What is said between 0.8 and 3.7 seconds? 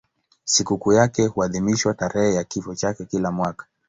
yake huadhimishwa tarehe ya kifo chake kila mwaka.